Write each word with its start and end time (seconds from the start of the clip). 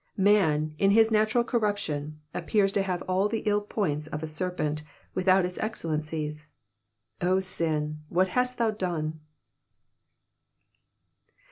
Man, 0.17 0.73
in 0.79 0.89
his 0.89 1.11
natural 1.11 1.43
corruption, 1.43 2.21
appears 2.33 2.71
to 2.71 2.81
have 2.81 3.03
all 3.03 3.29
the 3.29 3.43
ill 3.45 3.61
points 3.61 4.07
of 4.07 4.23
a 4.23 4.27
serpent 4.27 4.81
without 5.13 5.45
its 5.45 5.59
excellences. 5.59 6.47
O 7.21 7.39
sin, 7.39 7.99
what 8.09 8.29
hast 8.29 8.57
thou 8.57 8.71
done 8.71 9.19